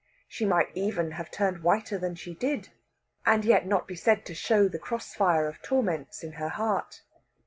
[0.27, 2.69] She might even have turned whiter than she did,
[3.23, 7.03] and yet not be said to show the cross fire of torments in her heart.